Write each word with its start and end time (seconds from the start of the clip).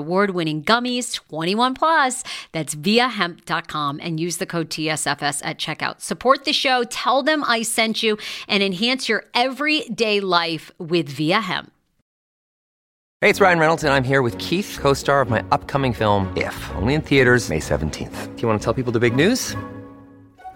award 0.00 0.30
winning 0.30 0.64
gummies, 0.64 1.14
21 1.14 1.74
plus. 1.74 2.24
That's 2.52 2.74
viiahemp.com 2.74 4.00
and 4.02 4.18
use 4.18 4.38
the 4.38 4.46
code 4.46 4.70
TSFS 4.70 5.40
at 5.44 5.58
checkout. 5.58 6.00
Support 6.00 6.44
the 6.44 6.52
show, 6.52 6.84
tell 6.84 7.22
them 7.22 7.44
I 7.44 7.62
sent 7.62 8.02
you, 8.02 8.18
and 8.48 8.62
enhance 8.62 9.08
your 9.08 9.24
everyday 9.34 10.20
life 10.20 10.72
with 10.78 11.08
Viia 11.08 11.42
Hemp. 11.42 11.72
Hey, 13.20 13.28
it's 13.28 13.40
Ryan 13.40 13.58
Reynolds, 13.58 13.84
and 13.84 13.92
I'm 13.92 14.04
here 14.04 14.22
with 14.22 14.38
Keith, 14.38 14.78
co 14.80 14.94
star 14.94 15.20
of 15.20 15.28
my 15.28 15.44
upcoming 15.52 15.92
film, 15.92 16.32
If, 16.36 16.56
only 16.76 16.94
in 16.94 17.02
theaters, 17.02 17.50
May 17.50 17.60
17th. 17.60 18.34
Do 18.34 18.42
you 18.42 18.48
want 18.48 18.58
to 18.60 18.64
tell 18.64 18.74
people 18.74 18.92
the 18.92 19.00
big 19.00 19.14
news? 19.14 19.54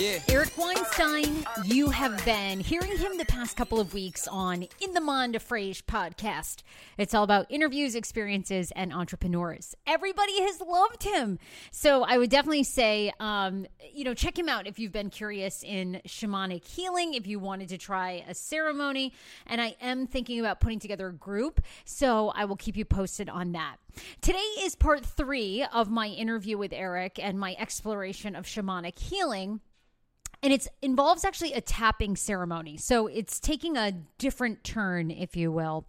Eric 0.00 0.56
Weinstein, 0.56 1.44
you 1.64 1.90
have 1.90 2.24
been 2.24 2.60
hearing 2.60 2.96
him 2.96 3.18
the 3.18 3.26
past 3.26 3.56
couple 3.58 3.78
of 3.78 3.92
weeks 3.92 4.26
on 4.26 4.66
In 4.80 4.94
the 4.94 5.02
Mind 5.02 5.36
of 5.36 5.46
Frase 5.46 5.82
podcast. 5.82 6.62
It's 6.96 7.12
all 7.12 7.24
about 7.24 7.46
interviews, 7.50 7.94
experiences, 7.94 8.72
and 8.74 8.92
entrepreneurs. 8.92 9.74
Everybody 9.86 10.40
has 10.42 10.62
loved 10.62 11.02
him. 11.02 11.38
So 11.72 12.04
I 12.04 12.16
would 12.16 12.30
definitely 12.30 12.64
say, 12.64 13.12
um, 13.20 13.66
you 13.92 14.04
know, 14.04 14.14
check 14.14 14.38
him 14.38 14.48
out 14.48 14.66
if 14.66 14.78
you've 14.78 14.92
been 14.92 15.10
curious 15.10 15.62
in 15.62 16.00
shamanic 16.08 16.64
healing, 16.64 17.12
if 17.12 17.26
you 17.26 17.38
wanted 17.38 17.68
to 17.68 17.78
try 17.78 18.24
a 18.26 18.34
ceremony. 18.34 19.12
And 19.46 19.60
I 19.60 19.76
am 19.80 20.06
thinking 20.06 20.40
about 20.40 20.60
putting 20.60 20.78
together 20.78 21.08
a 21.08 21.12
group. 21.12 21.60
So 21.84 22.32
I 22.34 22.46
will 22.46 22.56
keep 22.56 22.78
you 22.78 22.86
posted 22.86 23.28
on 23.28 23.52
that. 23.52 23.76
Today 24.22 24.38
is 24.60 24.74
part 24.74 25.04
three 25.04 25.66
of 25.70 25.90
my 25.90 26.06
interview 26.08 26.56
with 26.56 26.72
Eric 26.72 27.18
and 27.22 27.38
my 27.38 27.54
exploration 27.58 28.34
of 28.34 28.46
shamanic 28.46 28.98
healing 28.98 29.60
and 30.42 30.52
it 30.52 30.66
involves 30.82 31.24
actually 31.24 31.52
a 31.52 31.60
tapping 31.60 32.16
ceremony. 32.16 32.76
So 32.76 33.06
it's 33.06 33.38
taking 33.38 33.76
a 33.76 33.92
different 34.18 34.64
turn, 34.64 35.10
if 35.10 35.36
you 35.36 35.52
will. 35.52 35.86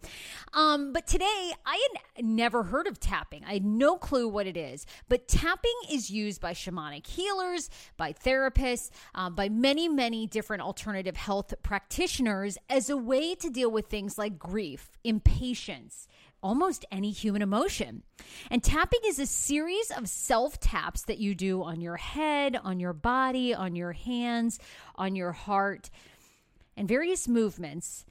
Um, 0.52 0.92
but 0.92 1.06
today, 1.06 1.52
I 1.66 1.88
had 2.16 2.24
never 2.24 2.62
heard 2.62 2.86
of 2.86 3.00
tapping. 3.00 3.44
I 3.44 3.54
had 3.54 3.64
no 3.64 3.96
clue 3.96 4.28
what 4.28 4.46
it 4.46 4.56
is. 4.56 4.86
But 5.08 5.26
tapping 5.26 5.74
is 5.90 6.08
used 6.10 6.40
by 6.40 6.52
shamanic 6.52 7.06
healers, 7.06 7.68
by 7.96 8.12
therapists, 8.12 8.90
uh, 9.14 9.30
by 9.30 9.48
many, 9.48 9.88
many 9.88 10.26
different 10.28 10.62
alternative 10.62 11.16
health 11.16 11.54
practitioners 11.62 12.56
as 12.70 12.88
a 12.88 12.96
way 12.96 13.34
to 13.34 13.50
deal 13.50 13.70
with 13.70 13.86
things 13.86 14.18
like 14.18 14.38
grief, 14.38 14.90
impatience 15.02 16.06
almost 16.44 16.84
any 16.92 17.10
human 17.10 17.42
emotion. 17.42 18.02
And 18.50 18.62
tapping 18.62 19.00
is 19.06 19.18
a 19.18 19.26
series 19.26 19.90
of 19.90 20.08
self 20.08 20.60
taps 20.60 21.02
that 21.06 21.18
you 21.18 21.34
do 21.34 21.62
on 21.62 21.80
your 21.80 21.96
head, 21.96 22.56
on 22.62 22.78
your 22.78 22.92
body, 22.92 23.54
on 23.54 23.74
your 23.74 23.92
hands, 23.92 24.60
on 24.94 25.16
your 25.16 25.32
heart, 25.32 25.90
and 26.76 26.86
various 26.86 27.26
movements 27.26 28.04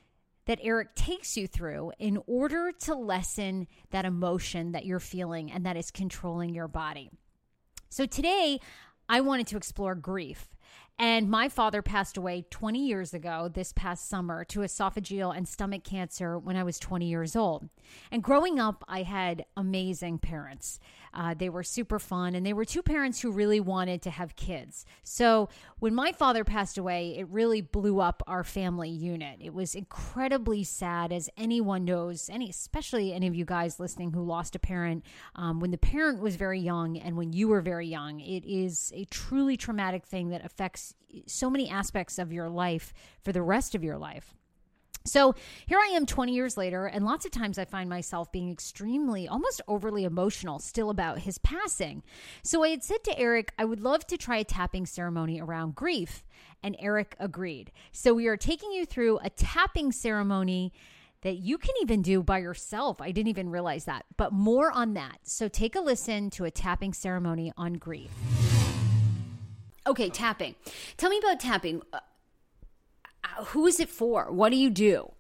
that 0.46 0.60
Eric 0.62 0.96
takes 0.96 1.38
you 1.38 1.48
through 1.48 1.94
in 2.00 2.20
order 2.28 2.72
to 2.72 2.96
lessen 2.96 3.68
that 3.92 4.04
emotion 4.04 4.74
that 4.74 4.86
you're 4.86 5.00
feeling 5.00 5.52
and 5.52 5.66
that 5.66 5.78
is 5.78 5.92
controlling 5.92 6.54
your 6.54 6.68
body. 6.68 7.12
So 7.90 8.06
today, 8.06 8.60
I 9.08 9.22
wanted 9.22 9.48
to 9.48 9.58
explore 9.58 9.96
grief. 9.96 10.48
And 11.00 11.30
my 11.30 11.50
father 11.50 11.82
passed 11.82 12.18
away 12.18 12.46
20 12.50 12.86
years 12.86 13.14
ago 13.14 13.50
this 13.52 13.74
past 13.74 14.08
summer 14.08 14.46
to 14.46 14.60
esophageal 14.60 15.36
and 15.36 15.48
stomach 15.48 15.84
cancer 15.84 16.38
when 16.38 16.56
I 16.56 16.64
was 16.64 16.78
20 16.78 17.08
years 17.08 17.36
old. 17.36 17.68
And 18.12 18.24
growing 18.24 18.60
up, 18.60 18.84
I 18.88 19.02
had 19.02 19.46
amazing 19.58 20.20
parents. 20.20 20.80
Uh, 21.14 21.34
they 21.34 21.50
were 21.50 21.64
super 21.64 22.00
fun, 22.00 22.34
and 22.34 22.46
they 22.46 22.54
were 22.54 22.66
two 22.66 22.82
parents 22.82 23.22
who 23.22 23.32
really 23.32 23.60
wanted 23.60 24.02
to 24.04 24.10
have 24.10 24.36
kids. 24.36 24.86
So 25.04 25.50
when 25.80 25.94
my 25.94 26.12
father 26.12 26.44
passed 26.44 26.78
away, 26.78 27.18
it 27.18 27.28
really 27.30 27.62
blew 27.62 28.00
up 28.00 28.24
our 28.26 28.44
family 28.44 28.90
unit. 28.90 29.40
It 29.40 29.54
was 29.54 29.76
incredibly 29.76 30.64
sad, 30.64 31.12
as 31.12 31.30
anyone 31.38 31.86
knows, 31.86 32.30
any 32.30 32.50
especially 32.50 33.14
any 33.14 33.28
of 33.28 33.36
you 33.36 33.46
guys 33.46 33.80
listening 33.80 34.14
who 34.14 34.24
lost 34.24 34.56
a 34.56 34.60
parent 34.60 35.06
um, 35.36 35.60
when 35.60 35.72
the 35.72 35.78
parent 35.78 36.20
was 36.20 36.36
very 36.36 36.60
young 36.60 36.98
and 36.98 37.16
when 37.16 37.34
you 37.34 37.48
were 37.48 37.62
very 37.62 37.88
young. 37.88 38.20
It 38.20 38.46
is 38.46 38.92
a 38.96 39.06
truly 39.06 39.58
traumatic 39.58 40.06
thing 40.06 40.30
that 40.30 40.44
affects 40.44 40.93
so 41.28 41.50
many 41.50 41.70
aspects 41.70 42.18
of 42.18 42.34
your 42.34 42.50
life 42.50 42.94
for 43.22 43.32
the 43.32 43.42
rest 43.42 43.76
of 43.76 43.84
your 43.84 43.98
life. 43.98 44.34
So 45.06 45.36
here 45.66 45.80
I 45.80 45.88
am 45.88 46.06
20 46.06 46.34
years 46.34 46.56
later, 46.56 46.86
and 46.86 47.04
lots 47.04 47.26
of 47.26 47.32
times 47.32 47.58
I 47.58 47.66
find 47.66 47.90
myself 47.90 48.32
being 48.32 48.50
extremely, 48.50 49.28
almost 49.28 49.62
overly 49.68 50.06
emotional 50.06 50.60
still 50.60 50.90
about 50.90 51.20
his 51.20 51.38
passing. 51.40 52.04
So 52.42 52.64
I 52.64 52.70
had 52.70 52.84
said 52.84 53.04
to 53.06 53.20
Eric, 53.20 53.52
I 53.60 53.66
would 53.66 53.82
love 53.82 54.08
to 54.08 54.18
try 54.18 54.38
a 54.38 54.44
tapping 54.46 54.86
ceremony 54.86 55.42
around 55.42 55.76
grief. 55.76 56.24
And 56.66 56.78
Eric 56.80 57.18
agreed. 57.20 57.74
So 57.92 58.14
we 58.14 58.28
are 58.28 58.38
taking 58.38 58.72
you 58.72 58.86
through 58.86 59.20
a 59.22 59.30
tapping 59.30 59.92
ceremony 59.92 60.72
that 61.22 61.36
you 61.36 61.58
can 61.58 61.76
even 61.82 62.02
do 62.02 62.24
by 62.24 62.38
yourself. 62.38 63.02
I 63.02 63.12
didn't 63.12 63.30
even 63.30 63.50
realize 63.50 63.84
that, 63.86 64.06
but 64.16 64.32
more 64.32 64.72
on 64.72 64.94
that. 64.94 65.20
So 65.24 65.50
take 65.50 65.76
a 65.76 65.82
listen 65.82 66.30
to 66.32 66.46
a 66.46 66.52
tapping 66.52 66.94
ceremony 66.94 67.52
on 67.58 67.74
grief. 67.74 68.12
Okay, 69.86 70.10
tapping. 70.10 70.56
Tell 70.98 71.10
me 71.10 71.18
about 71.20 71.40
tapping. 71.40 71.82
Uh, 71.92 72.00
uh, 73.24 73.44
who 73.46 73.68
is 73.68 73.80
it 73.80 73.90
for? 73.90 74.32
What 74.32 74.50
do 74.50 74.58
you 74.58 74.70
do? 74.70 75.12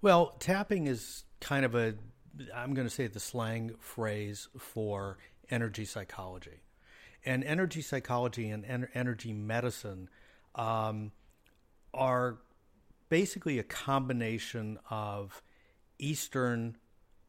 Well, 0.00 0.34
tapping 0.38 0.86
is 0.86 1.24
kind 1.40 1.64
of 1.64 1.74
a, 1.74 1.94
I'm 2.54 2.74
going 2.74 2.86
to 2.86 2.94
say 2.94 3.06
the 3.06 3.20
slang 3.20 3.72
phrase 3.78 4.48
for 4.58 5.18
energy 5.50 5.84
psychology. 5.84 6.62
And 7.24 7.44
energy 7.44 7.82
psychology 7.82 8.50
and 8.50 8.64
en- 8.64 8.88
energy 8.94 9.32
medicine 9.32 10.08
um, 10.56 11.12
are 11.94 12.38
basically 13.08 13.58
a 13.58 13.62
combination 13.62 14.78
of 14.90 15.42
Eastern 15.98 16.76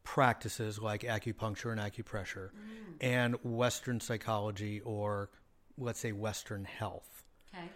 practices 0.03 0.79
like 0.79 1.01
acupuncture 1.01 1.71
and 1.71 1.79
acupressure 1.79 2.49
mm. 2.49 2.95
and 3.01 3.35
Western 3.43 3.99
psychology 3.99 4.81
or, 4.81 5.29
let's 5.77 5.99
say, 5.99 6.11
Western 6.11 6.65
health. 6.65 7.23
Okay. 7.53 7.67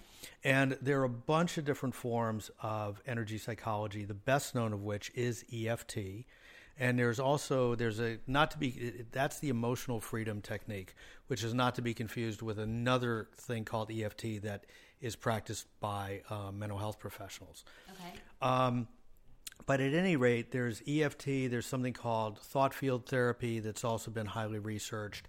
And 0.43 0.77
there 0.81 0.99
are 1.01 1.05
a 1.05 1.09
bunch 1.09 1.57
of 1.57 1.65
different 1.65 1.95
forms 1.95 2.49
of 2.61 3.01
energy 3.05 3.37
psychology, 3.37 4.05
the 4.05 4.13
best 4.13 4.55
known 4.55 4.73
of 4.73 4.83
which 4.83 5.11
is 5.15 5.45
EFT. 5.53 6.25
And 6.79 6.99
there's 6.99 7.19
also 7.19 7.73
there's 7.75 7.99
a 7.99 8.19
not 8.27 8.51
to 8.51 8.57
be 8.57 9.05
that's 9.11 9.39
the 9.39 9.49
emotional 9.49 9.99
freedom 9.99 10.41
technique, 10.41 10.93
which 11.25 11.43
is 11.43 11.53
not 11.53 11.75
to 11.75 11.81
be 11.81 11.93
confused 11.93 12.41
with 12.41 12.59
another 12.59 13.29
thing 13.35 13.65
called 13.65 13.91
EFT 13.91 14.43
that 14.43 14.65
is 15.01 15.15
practiced 15.15 15.65
by 15.79 16.21
uh, 16.29 16.51
mental 16.51 16.77
health 16.77 16.99
professionals. 16.99 17.63
Okay. 17.91 18.19
Um, 18.41 18.87
but 19.65 19.81
at 19.81 19.93
any 19.93 20.15
rate, 20.15 20.51
there's 20.51 20.81
EFT, 20.87 21.25
there's 21.49 21.65
something 21.65 21.93
called 21.93 22.39
thought 22.39 22.73
field 22.73 23.05
therapy 23.07 23.59
that's 23.59 23.83
also 23.83 24.11
been 24.11 24.27
highly 24.27 24.59
researched. 24.59 25.27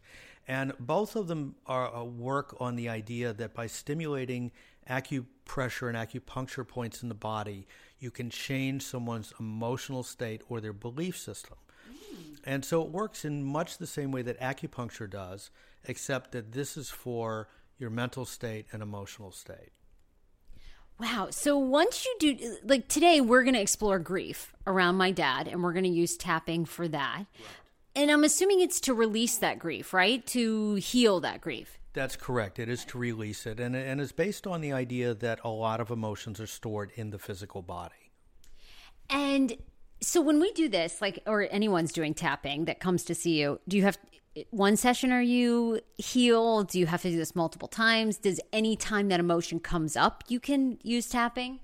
And 0.48 0.72
both 0.80 1.14
of 1.14 1.28
them 1.28 1.56
are 1.66 1.94
uh, 1.94 2.02
work 2.04 2.56
on 2.58 2.74
the 2.74 2.88
idea 2.88 3.34
that 3.34 3.52
by 3.52 3.66
stimulating 3.66 4.50
acupressure 4.88 5.88
and 5.88 5.96
acupuncture 5.96 6.66
points 6.66 7.02
in 7.02 7.10
the 7.10 7.14
body, 7.14 7.66
you 7.98 8.10
can 8.10 8.30
change 8.30 8.82
someone's 8.82 9.34
emotional 9.38 10.02
state 10.02 10.42
or 10.48 10.62
their 10.62 10.72
belief 10.72 11.18
system. 11.18 11.58
Mm. 11.86 12.38
And 12.44 12.64
so 12.64 12.80
it 12.80 12.88
works 12.88 13.26
in 13.26 13.44
much 13.44 13.76
the 13.76 13.86
same 13.86 14.10
way 14.10 14.22
that 14.22 14.40
acupuncture 14.40 15.08
does, 15.08 15.50
except 15.84 16.32
that 16.32 16.52
this 16.52 16.78
is 16.78 16.88
for 16.88 17.48
your 17.78 17.90
mental 17.90 18.24
state 18.24 18.66
and 18.72 18.82
emotional 18.82 19.30
state. 19.30 19.72
Wow. 20.98 21.28
So 21.30 21.58
once 21.58 22.06
you 22.06 22.16
do, 22.18 22.56
like 22.64 22.88
today, 22.88 23.20
we're 23.20 23.44
going 23.44 23.54
to 23.54 23.60
explore 23.60 23.98
grief 23.98 24.52
around 24.66 24.96
my 24.96 25.10
dad, 25.12 25.46
and 25.46 25.62
we're 25.62 25.72
going 25.72 25.84
to 25.84 25.90
use 25.90 26.16
tapping 26.16 26.64
for 26.64 26.88
that. 26.88 27.24
And 27.98 28.12
I'm 28.12 28.22
assuming 28.22 28.60
it's 28.60 28.78
to 28.82 28.94
release 28.94 29.38
that 29.38 29.58
grief, 29.58 29.92
right? 29.92 30.24
To 30.28 30.76
heal 30.76 31.18
that 31.18 31.40
grief. 31.40 31.80
That's 31.94 32.14
correct. 32.14 32.60
It 32.60 32.68
is 32.68 32.84
to 32.84 32.98
release 32.98 33.44
it. 33.44 33.58
And, 33.58 33.74
and 33.74 34.00
it's 34.00 34.12
based 34.12 34.46
on 34.46 34.60
the 34.60 34.72
idea 34.72 35.14
that 35.14 35.40
a 35.42 35.48
lot 35.48 35.80
of 35.80 35.90
emotions 35.90 36.38
are 36.38 36.46
stored 36.46 36.92
in 36.94 37.10
the 37.10 37.18
physical 37.18 37.60
body. 37.60 38.12
And 39.10 39.56
so 40.00 40.20
when 40.20 40.38
we 40.38 40.52
do 40.52 40.68
this, 40.68 41.02
like, 41.02 41.18
or 41.26 41.48
anyone's 41.50 41.92
doing 41.92 42.14
tapping 42.14 42.66
that 42.66 42.78
comes 42.78 43.02
to 43.02 43.16
see 43.16 43.40
you, 43.40 43.58
do 43.66 43.76
you 43.76 43.82
have 43.82 43.98
one 44.50 44.76
session 44.76 45.10
are 45.10 45.20
you 45.20 45.80
heal? 45.96 46.62
Do 46.62 46.78
you 46.78 46.86
have 46.86 47.02
to 47.02 47.10
do 47.10 47.16
this 47.16 47.34
multiple 47.34 47.66
times? 47.66 48.16
Does 48.16 48.40
any 48.52 48.76
time 48.76 49.08
that 49.08 49.18
emotion 49.18 49.58
comes 49.58 49.96
up, 49.96 50.22
you 50.28 50.38
can 50.38 50.78
use 50.84 51.08
tapping? 51.08 51.58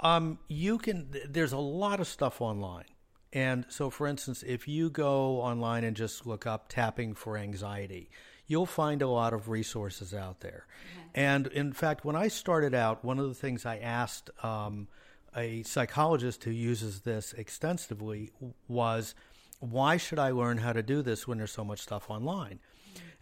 Um, 0.00 0.38
you 0.48 0.78
can. 0.78 1.10
There's 1.28 1.52
a 1.52 1.58
lot 1.58 2.00
of 2.00 2.06
stuff 2.06 2.40
online, 2.40 2.86
and 3.32 3.66
so 3.68 3.90
for 3.90 4.06
instance, 4.06 4.42
if 4.46 4.66
you 4.66 4.90
go 4.90 5.40
online 5.40 5.84
and 5.84 5.96
just 5.96 6.26
look 6.26 6.46
up 6.46 6.68
tapping 6.68 7.14
for 7.14 7.36
anxiety, 7.36 8.10
you'll 8.46 8.66
find 8.66 9.02
a 9.02 9.08
lot 9.08 9.32
of 9.32 9.48
resources 9.48 10.14
out 10.14 10.40
there. 10.40 10.66
Okay. 10.66 11.26
And 11.26 11.46
in 11.48 11.72
fact, 11.72 12.04
when 12.04 12.16
I 12.16 12.28
started 12.28 12.74
out, 12.74 13.04
one 13.04 13.18
of 13.18 13.28
the 13.28 13.34
things 13.34 13.66
I 13.66 13.78
asked 13.78 14.30
um, 14.42 14.88
a 15.36 15.62
psychologist 15.62 16.44
who 16.44 16.50
uses 16.50 17.00
this 17.00 17.32
extensively 17.34 18.30
was 18.66 19.14
why 19.60 19.96
should 19.96 20.18
I 20.18 20.30
learn 20.30 20.58
how 20.58 20.72
to 20.72 20.82
do 20.82 21.02
this 21.02 21.26
when 21.26 21.38
there's 21.38 21.52
so 21.52 21.64
much 21.64 21.80
stuff 21.80 22.10
online? 22.10 22.60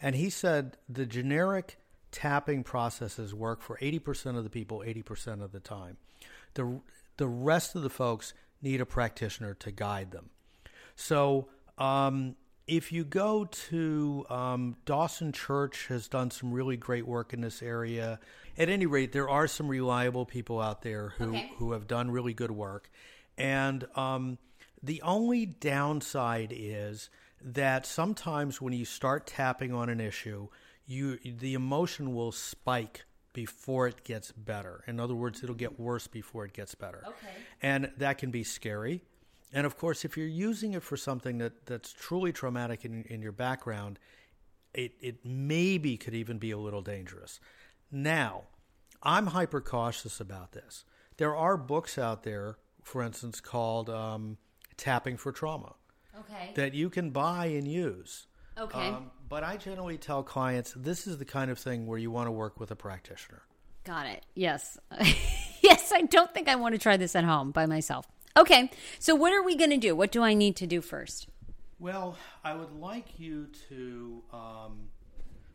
And 0.00 0.14
he 0.14 0.30
said 0.30 0.76
the 0.88 1.06
generic 1.06 1.78
tapping 2.12 2.62
processes 2.62 3.34
work 3.34 3.62
for 3.62 3.78
80% 3.78 4.36
of 4.36 4.44
the 4.44 4.50
people 4.50 4.82
80% 4.86 5.42
of 5.42 5.52
the 5.52 5.60
time. 5.60 5.96
The, 6.54 6.80
the 7.16 7.26
rest 7.26 7.74
of 7.74 7.82
the 7.82 7.90
folks 7.90 8.34
need 8.62 8.80
a 8.80 8.86
practitioner 8.86 9.54
to 9.54 9.70
guide 9.70 10.10
them. 10.10 10.30
So, 10.94 11.48
um, 11.78 12.36
if 12.66 12.90
you 12.90 13.04
go 13.04 13.44
to 13.44 14.26
um, 14.28 14.76
Dawson 14.84 15.32
Church 15.32 15.86
has 15.86 16.08
done 16.08 16.30
some 16.30 16.52
really 16.52 16.76
great 16.76 17.06
work 17.06 17.32
in 17.32 17.40
this 17.40 17.62
area. 17.62 18.18
At 18.58 18.68
any 18.68 18.86
rate, 18.86 19.12
there 19.12 19.28
are 19.28 19.46
some 19.46 19.68
reliable 19.68 20.26
people 20.26 20.60
out 20.60 20.82
there 20.82 21.10
who, 21.18 21.28
okay. 21.28 21.52
who 21.58 21.72
have 21.72 21.86
done 21.86 22.10
really 22.10 22.34
good 22.34 22.50
work. 22.50 22.90
And 23.38 23.86
um, 23.94 24.38
the 24.82 25.00
only 25.02 25.46
downside 25.46 26.52
is 26.54 27.08
that 27.40 27.86
sometimes 27.86 28.60
when 28.60 28.72
you 28.72 28.84
start 28.84 29.26
tapping 29.26 29.72
on 29.72 29.88
an 29.88 30.00
issue, 30.00 30.48
you 30.86 31.18
the 31.24 31.54
emotion 31.54 32.14
will 32.14 32.32
spike 32.32 33.04
before 33.36 33.86
it 33.86 34.02
gets 34.02 34.32
better. 34.32 34.82
In 34.86 34.98
other 34.98 35.14
words, 35.14 35.42
it'll 35.42 35.54
get 35.54 35.78
worse 35.78 36.06
before 36.06 36.46
it 36.46 36.54
gets 36.54 36.74
better. 36.74 37.02
Okay. 37.06 37.34
And 37.60 37.92
that 37.98 38.16
can 38.16 38.30
be 38.30 38.42
scary. 38.42 39.02
And 39.52 39.66
of 39.66 39.76
course, 39.76 40.06
if 40.06 40.16
you're 40.16 40.26
using 40.26 40.72
it 40.72 40.82
for 40.82 40.96
something 40.96 41.36
that, 41.36 41.66
that's 41.66 41.92
truly 41.92 42.32
traumatic 42.32 42.86
in, 42.86 43.04
in 43.10 43.20
your 43.20 43.32
background, 43.32 43.98
it, 44.72 44.92
it 45.02 45.16
maybe 45.22 45.98
could 45.98 46.14
even 46.14 46.38
be 46.38 46.50
a 46.50 46.56
little 46.56 46.80
dangerous. 46.80 47.38
Now, 47.92 48.44
I'm 49.02 49.26
hyper 49.26 49.60
cautious 49.60 50.18
about 50.18 50.52
this. 50.52 50.86
There 51.18 51.36
are 51.36 51.58
books 51.58 51.98
out 51.98 52.22
there, 52.22 52.56
for 52.82 53.02
instance, 53.02 53.42
called 53.42 53.90
um, 53.90 54.38
tapping 54.78 55.18
for 55.18 55.30
trauma. 55.30 55.74
Okay. 56.20 56.52
That 56.54 56.72
you 56.72 56.88
can 56.88 57.10
buy 57.10 57.46
and 57.46 57.68
use. 57.68 58.28
Okay. 58.58 58.88
Um, 58.88 59.10
but 59.28 59.42
I 59.42 59.56
generally 59.56 59.98
tell 59.98 60.22
clients 60.22 60.72
this 60.76 61.06
is 61.06 61.18
the 61.18 61.24
kind 61.24 61.50
of 61.50 61.58
thing 61.58 61.86
where 61.86 61.98
you 61.98 62.10
want 62.10 62.26
to 62.28 62.32
work 62.32 62.58
with 62.60 62.70
a 62.70 62.76
practitioner. 62.76 63.42
Got 63.84 64.06
it. 64.06 64.24
Yes. 64.34 64.78
yes, 65.62 65.92
I 65.94 66.02
don't 66.02 66.32
think 66.34 66.48
I 66.48 66.56
want 66.56 66.74
to 66.74 66.78
try 66.78 66.96
this 66.96 67.14
at 67.14 67.24
home 67.24 67.52
by 67.52 67.66
myself. 67.66 68.06
Okay. 68.36 68.70
So, 68.98 69.14
what 69.14 69.32
are 69.32 69.42
we 69.42 69.56
going 69.56 69.70
to 69.70 69.76
do? 69.76 69.94
What 69.94 70.12
do 70.12 70.22
I 70.22 70.34
need 70.34 70.56
to 70.56 70.66
do 70.66 70.80
first? 70.80 71.28
Well, 71.78 72.16
I 72.42 72.54
would 72.54 72.72
like 72.72 73.18
you 73.18 73.48
to, 73.68 74.22
um, 74.32 74.88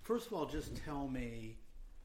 first 0.01 0.27
of 0.27 0.33
all, 0.33 0.45
just 0.45 0.75
tell 0.85 1.07
me 1.07 1.57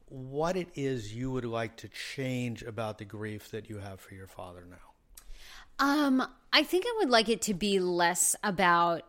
what 0.09 0.55
it 0.55 0.69
is 0.75 1.13
you 1.13 1.29
would 1.31 1.45
like 1.45 1.75
to 1.77 1.89
change 1.89 2.63
about 2.63 2.97
the 2.97 3.05
grief 3.05 3.51
that 3.51 3.69
you 3.69 3.77
have 3.77 3.99
for 3.99 4.15
your 4.15 4.27
father 4.27 4.65
now. 4.69 4.77
Um, 5.79 6.27
I 6.51 6.63
think 6.63 6.85
I 6.87 6.95
would 6.99 7.09
like 7.09 7.29
it 7.29 7.41
to 7.43 7.53
be 7.53 7.79
less 7.79 8.35
about 8.43 9.03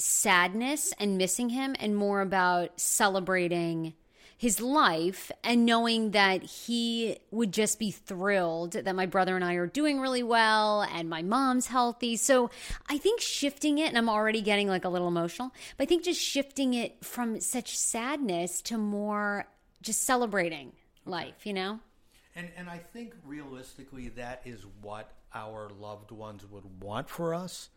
sadness 0.00 0.92
and 0.98 1.18
missing 1.18 1.50
him 1.50 1.76
and 1.78 1.96
more 1.96 2.20
about 2.20 2.80
celebrating 2.80 3.94
his 4.40 4.58
life 4.58 5.30
and 5.44 5.66
knowing 5.66 6.12
that 6.12 6.42
he 6.42 7.18
would 7.30 7.52
just 7.52 7.78
be 7.78 7.90
thrilled 7.90 8.72
that 8.72 8.94
my 8.94 9.04
brother 9.04 9.36
and 9.36 9.44
I 9.44 9.52
are 9.54 9.66
doing 9.66 10.00
really 10.00 10.22
well 10.22 10.80
and 10.80 11.10
my 11.10 11.20
mom's 11.20 11.66
healthy. 11.66 12.16
So 12.16 12.50
I 12.88 12.96
think 12.96 13.20
shifting 13.20 13.76
it, 13.76 13.88
and 13.88 13.98
I'm 13.98 14.08
already 14.08 14.40
getting 14.40 14.66
like 14.66 14.86
a 14.86 14.88
little 14.88 15.08
emotional, 15.08 15.52
but 15.76 15.84
I 15.84 15.86
think 15.86 16.04
just 16.04 16.22
shifting 16.22 16.72
it 16.72 17.04
from 17.04 17.38
such 17.40 17.76
sadness 17.76 18.62
to 18.62 18.78
more 18.78 19.46
just 19.82 20.04
celebrating 20.04 20.72
life, 21.04 21.44
you 21.44 21.52
know? 21.52 21.80
And, 22.34 22.48
and 22.56 22.70
I 22.70 22.78
think 22.78 23.14
realistically, 23.26 24.08
that 24.10 24.40
is 24.46 24.64
what 24.80 25.10
our 25.34 25.68
loved 25.78 26.12
ones 26.12 26.46
would 26.50 26.82
want 26.82 27.10
for 27.10 27.34
us. 27.34 27.68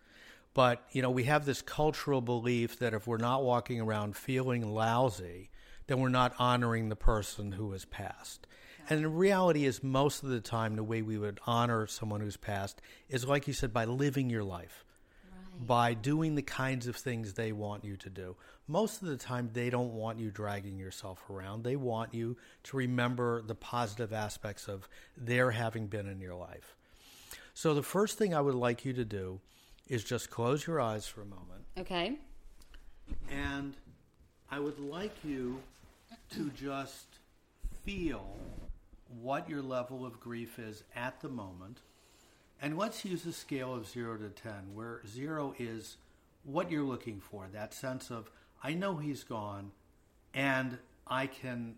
But, 0.53 0.85
you 0.91 1.01
know, 1.01 1.09
we 1.09 1.23
have 1.23 1.45
this 1.45 1.61
cultural 1.61 2.21
belief 2.21 2.79
that 2.79 2.93
if 2.93 3.07
we're 3.07 3.17
not 3.17 3.43
walking 3.43 3.81
around 3.81 4.15
feeling 4.15 4.73
lousy, 4.73 5.49
then 5.87 5.99
we're 5.99 6.09
not 6.09 6.33
honoring 6.37 6.89
the 6.89 6.95
person 6.95 7.53
who 7.53 7.71
has 7.71 7.85
passed. 7.85 8.45
And 8.89 9.03
the 9.03 9.09
reality 9.09 9.65
is, 9.65 9.81
most 9.81 10.23
of 10.23 10.29
the 10.29 10.41
time, 10.41 10.75
the 10.75 10.83
way 10.83 11.01
we 11.01 11.17
would 11.17 11.39
honor 11.47 11.87
someone 11.87 12.21
who's 12.21 12.37
passed 12.37 12.81
is, 13.09 13.25
like 13.25 13.47
you 13.47 13.53
said, 13.53 13.73
by 13.73 13.85
living 13.85 14.29
your 14.29 14.43
life, 14.43 14.83
right. 15.31 15.67
by 15.67 15.93
doing 15.93 16.35
the 16.35 16.41
kinds 16.41 16.87
of 16.87 16.97
things 16.97 17.33
they 17.33 17.53
want 17.53 17.85
you 17.85 17.95
to 17.95 18.09
do. 18.09 18.35
Most 18.67 19.01
of 19.01 19.07
the 19.07 19.17
time, 19.17 19.49
they 19.53 19.69
don't 19.69 19.93
want 19.93 20.19
you 20.19 20.29
dragging 20.31 20.77
yourself 20.77 21.23
around. 21.29 21.63
They 21.63 21.77
want 21.77 22.13
you 22.13 22.37
to 22.63 22.77
remember 22.77 23.41
the 23.41 23.55
positive 23.55 24.11
aspects 24.11 24.67
of 24.67 24.87
their 25.17 25.51
having 25.51 25.87
been 25.87 26.07
in 26.07 26.19
your 26.19 26.35
life. 26.35 26.75
So 27.53 27.73
the 27.73 27.83
first 27.83 28.17
thing 28.17 28.33
I 28.33 28.41
would 28.41 28.55
like 28.55 28.83
you 28.83 28.93
to 28.93 29.05
do 29.05 29.39
is 29.87 30.03
just 30.03 30.29
close 30.29 30.65
your 30.65 30.79
eyes 30.79 31.07
for 31.07 31.21
a 31.21 31.25
moment. 31.25 31.65
Okay. 31.77 32.17
And 33.29 33.75
I 34.49 34.59
would 34.59 34.79
like 34.79 35.15
you 35.23 35.61
to 36.35 36.49
just 36.51 37.05
feel 37.83 38.37
what 39.21 39.49
your 39.49 39.61
level 39.61 40.05
of 40.05 40.19
grief 40.19 40.57
is 40.57 40.83
at 40.95 41.19
the 41.21 41.29
moment. 41.29 41.81
And 42.61 42.77
let's 42.77 43.03
use 43.03 43.25
a 43.25 43.33
scale 43.33 43.73
of 43.75 43.87
0 43.87 44.17
to 44.17 44.29
10, 44.29 44.73
where 44.73 45.01
0 45.05 45.53
is 45.59 45.97
what 46.43 46.71
you're 46.71 46.83
looking 46.83 47.19
for 47.19 47.47
that 47.51 47.73
sense 47.73 48.09
of, 48.09 48.31
I 48.63 48.73
know 48.73 48.95
he's 48.97 49.23
gone, 49.23 49.71
and 50.33 50.77
I 51.05 51.27
can 51.27 51.75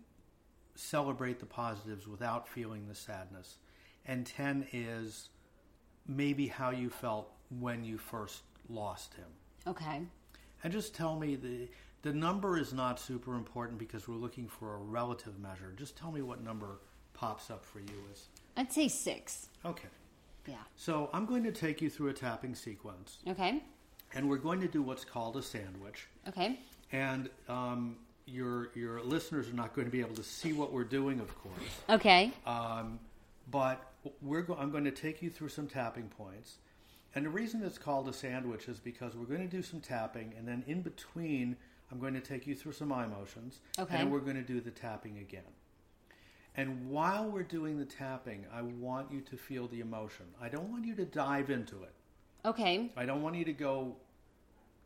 celebrate 0.76 1.40
the 1.40 1.46
positives 1.46 2.06
without 2.06 2.46
feeling 2.46 2.86
the 2.86 2.94
sadness. 2.94 3.58
and 4.06 4.24
10 4.24 4.68
is 4.72 5.28
maybe 6.06 6.46
how 6.46 6.70
you 6.70 6.88
felt 6.88 7.30
when 7.50 7.84
you 7.84 7.98
first 7.98 8.42
lost 8.68 9.14
him. 9.14 9.26
Okay. 9.66 10.02
And 10.64 10.72
just 10.72 10.94
tell 10.94 11.16
me 11.16 11.36
the 11.36 11.68
the 12.02 12.12
number 12.12 12.58
is 12.58 12.72
not 12.72 13.00
super 13.00 13.34
important 13.34 13.78
because 13.78 14.06
we're 14.06 14.14
looking 14.16 14.46
for 14.46 14.74
a 14.74 14.78
relative 14.78 15.38
measure. 15.40 15.72
Just 15.76 15.96
tell 15.96 16.12
me 16.12 16.22
what 16.22 16.42
number 16.42 16.80
pops 17.14 17.50
up 17.50 17.64
for 17.64 17.80
you 17.80 17.86
as 18.12 18.26
I'd 18.56 18.72
say 18.72 18.88
six. 18.88 19.48
okay. 19.64 19.88
Yeah. 20.46 20.54
So 20.76 21.10
I'm 21.12 21.26
going 21.26 21.42
to 21.44 21.50
take 21.52 21.80
you 21.82 21.90
through 21.90 22.08
a 22.10 22.12
tapping 22.12 22.54
sequence, 22.54 23.18
Okay. 23.26 23.60
and 24.14 24.28
we're 24.28 24.36
going 24.38 24.60
to 24.60 24.68
do 24.68 24.80
what's 24.80 25.04
called 25.04 25.36
a 25.36 25.42
sandwich. 25.42 26.06
Okay. 26.28 26.60
And 26.92 27.28
um, 27.48 27.96
your 28.26 28.70
your 28.76 29.02
listeners 29.02 29.48
are 29.48 29.54
not 29.54 29.74
going 29.74 29.86
to 29.86 29.90
be 29.90 30.00
able 30.00 30.14
to 30.14 30.22
see 30.22 30.52
what 30.52 30.72
we're 30.72 30.84
doing, 30.84 31.18
of 31.18 31.36
course. 31.42 31.80
Okay. 31.90 32.30
Um, 32.46 33.00
but 33.50 33.90
we're 34.22 34.42
go- 34.42 34.54
I'm 34.56 34.70
going 34.70 34.84
to 34.84 34.92
take 34.92 35.20
you 35.22 35.30
through 35.30 35.48
some 35.48 35.66
tapping 35.66 36.08
points. 36.08 36.58
And 37.16 37.24
the 37.24 37.30
reason 37.30 37.62
it's 37.64 37.78
called 37.78 38.06
a 38.08 38.12
sandwich 38.12 38.68
is 38.68 38.78
because 38.78 39.16
we're 39.16 39.24
going 39.24 39.40
to 39.48 39.56
do 39.56 39.62
some 39.62 39.80
tapping, 39.80 40.34
and 40.36 40.46
then 40.46 40.62
in 40.66 40.82
between, 40.82 41.56
I'm 41.90 41.98
going 41.98 42.12
to 42.12 42.20
take 42.20 42.46
you 42.46 42.54
through 42.54 42.72
some 42.72 42.92
eye 42.92 43.06
motions, 43.06 43.60
Okay. 43.78 43.96
and 43.96 44.12
we're 44.12 44.20
going 44.20 44.36
to 44.36 44.42
do 44.42 44.60
the 44.60 44.70
tapping 44.70 45.16
again. 45.18 45.42
And 46.58 46.90
while 46.90 47.24
we're 47.30 47.42
doing 47.42 47.78
the 47.78 47.86
tapping, 47.86 48.44
I 48.52 48.60
want 48.60 49.10
you 49.10 49.22
to 49.22 49.36
feel 49.38 49.66
the 49.66 49.80
emotion. 49.80 50.26
I 50.40 50.50
don't 50.50 50.70
want 50.70 50.84
you 50.84 50.94
to 50.94 51.06
dive 51.06 51.48
into 51.48 51.82
it. 51.84 51.92
Okay. 52.44 52.90
I 52.98 53.06
don't 53.06 53.22
want 53.22 53.34
you 53.36 53.46
to 53.46 53.52
go 53.52 53.96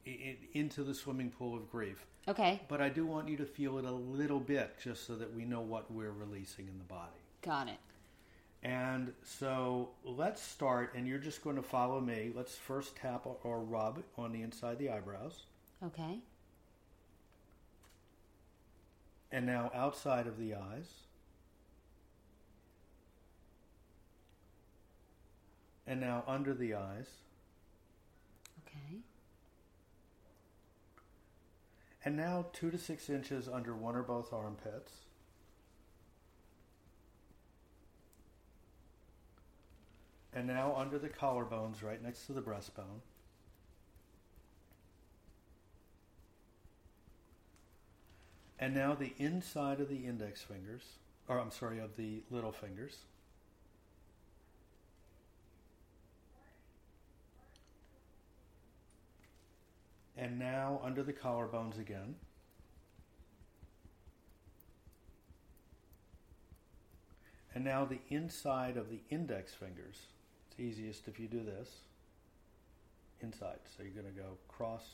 i- 0.06 0.10
i- 0.10 0.38
into 0.54 0.84
the 0.84 0.94
swimming 0.94 1.30
pool 1.30 1.56
of 1.56 1.68
grief. 1.68 2.06
Okay. 2.28 2.60
But 2.68 2.80
I 2.80 2.88
do 2.90 3.06
want 3.06 3.28
you 3.28 3.36
to 3.38 3.44
feel 3.44 3.76
it 3.78 3.84
a 3.84 3.90
little 3.90 4.40
bit 4.40 4.78
just 4.80 5.04
so 5.04 5.16
that 5.16 5.32
we 5.34 5.44
know 5.44 5.60
what 5.62 5.90
we're 5.90 6.12
releasing 6.12 6.68
in 6.68 6.78
the 6.78 6.84
body. 6.84 7.18
Got 7.42 7.68
it. 7.68 7.78
And 8.62 9.14
so 9.24 9.90
let's 10.04 10.42
start, 10.42 10.92
and 10.94 11.06
you're 11.08 11.18
just 11.18 11.42
going 11.42 11.56
to 11.56 11.62
follow 11.62 12.00
me. 12.00 12.30
Let's 12.34 12.56
first 12.56 12.94
tap 12.96 13.24
or- 13.24 13.60
rub 13.60 14.02
on 14.18 14.32
the 14.32 14.42
inside 14.42 14.72
of 14.72 14.78
the 14.78 14.90
eyebrows, 14.90 15.44
Okay. 15.82 16.20
and 19.32 19.46
now 19.46 19.70
outside 19.74 20.26
of 20.26 20.38
the 20.38 20.54
eyes. 20.54 20.88
And 25.86 26.00
now 26.00 26.22
under 26.26 26.54
the 26.54 26.74
eyes. 26.74 27.08
Okay. 28.66 28.98
And 32.04 32.16
now 32.16 32.46
two 32.52 32.70
to 32.70 32.78
six 32.78 33.10
inches 33.10 33.48
under 33.48 33.74
one 33.74 33.96
or 33.96 34.02
both 34.02 34.32
armpits. 34.32 34.92
And 40.40 40.48
now 40.48 40.74
under 40.74 40.98
the 40.98 41.10
collarbones 41.10 41.82
right 41.82 42.02
next 42.02 42.24
to 42.24 42.32
the 42.32 42.40
breastbone. 42.40 43.02
And 48.58 48.74
now 48.74 48.94
the 48.94 49.12
inside 49.18 49.80
of 49.80 49.90
the 49.90 49.98
index 49.98 50.40
fingers, 50.40 50.80
or 51.28 51.38
I'm 51.38 51.50
sorry, 51.50 51.78
of 51.78 51.94
the 51.98 52.22
little 52.30 52.52
fingers. 52.52 52.96
And 60.16 60.38
now 60.38 60.80
under 60.82 61.02
the 61.02 61.12
collarbones 61.12 61.78
again. 61.78 62.14
And 67.54 67.62
now 67.62 67.84
the 67.84 67.98
inside 68.08 68.78
of 68.78 68.88
the 68.88 69.00
index 69.10 69.52
fingers. 69.52 69.98
Easiest 70.60 71.08
if 71.08 71.18
you 71.18 71.26
do 71.26 71.42
this. 71.42 71.68
Inside. 73.22 73.58
So 73.76 73.82
you're 73.82 73.92
going 73.92 74.14
to 74.14 74.20
go 74.20 74.36
cross 74.48 74.84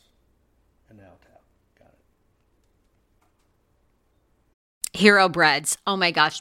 and 0.89 0.99
now 0.99 1.13
tap. 1.23 1.43
Got 1.79 1.89
it. 4.93 4.99
Hero 4.99 5.29
breads. 5.29 5.77
Oh 5.87 5.97
my 5.97 6.13
gosh. 6.13 6.41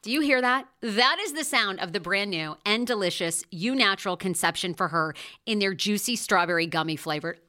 Do 0.00 0.12
you 0.12 0.20
hear 0.20 0.40
that? 0.40 0.68
That 0.80 1.16
is 1.20 1.32
the 1.32 1.42
sound 1.42 1.80
of 1.80 1.92
the 1.92 1.98
brand 1.98 2.30
new 2.30 2.56
and 2.64 2.86
delicious 2.86 3.42
Eu 3.50 3.74
Natural 3.74 4.16
Conception 4.16 4.72
for 4.72 4.88
Her 4.88 5.12
in 5.44 5.58
their 5.58 5.74
juicy 5.74 6.14
strawberry 6.14 6.68
gummy 6.68 6.94
flavored. 6.94 7.40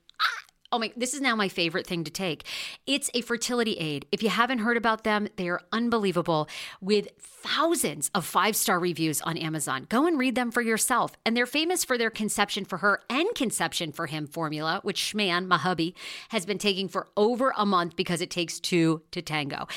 Oh 0.72 0.78
my, 0.78 0.94
this 0.96 1.16
is 1.16 1.22
now 1.22 1.36
my 1.36 1.50
favorite 1.50 1.88
thing 1.88 2.04
to 2.04 2.12
take. 2.12 2.44
It's 2.86 3.10
a 3.16 3.22
fertility 3.22 3.74
aid. 3.74 4.06
If 4.12 4.22
you 4.22 4.30
haven't 4.30 4.60
heard 4.60 4.78
about 4.78 5.04
them, 5.04 5.28
they 5.36 5.50
are 5.50 5.62
unbelievable 5.72 6.48
with 6.80 7.08
thousands 7.20 8.12
of 8.14 8.24
five 8.24 8.56
star 8.56 8.80
reviews 8.80 9.20
on 9.22 9.36
Amazon. 9.36 9.88
Go 9.90 10.06
and 10.06 10.20
read 10.20 10.36
them 10.36 10.52
for 10.52 10.62
yourself. 10.62 11.14
And 11.26 11.36
they're 11.36 11.48
famous 11.48 11.84
for 11.84 11.98
their 11.98 12.12
conception 12.12 12.66
for 12.66 12.78
her 12.78 13.02
and 13.10 13.28
conception 13.34 13.92
for 13.92 14.06
him 14.06 14.28
formula, 14.28 14.80
which 14.84 15.02
Schman, 15.02 15.48
my 15.48 15.58
hubby, 15.58 15.96
has 16.30 16.46
been 16.46 16.60
taking 16.60 16.88
for 16.88 17.08
over 17.18 17.52
a 17.58 17.66
month 17.66 17.96
because 17.96 18.22
it 18.22 18.30
takes 18.30 18.60
two 18.60 19.02
to 19.10 19.24
tango. 19.24 19.68